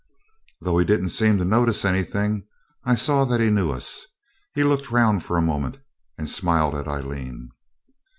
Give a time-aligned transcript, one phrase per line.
[0.61, 2.47] Though he didn't seem to notice anything,
[2.83, 4.07] I saw that he knew us.
[4.55, 5.77] He looked round for a moment,
[6.17, 7.51] and smiled at Aileen.